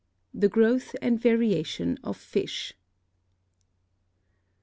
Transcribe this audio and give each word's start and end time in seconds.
THE 0.33 0.49
GROWTH 0.49 0.95
AND 0.99 1.21
VARIATION 1.21 1.99
OF 2.03 2.17
FISH. 2.17 2.73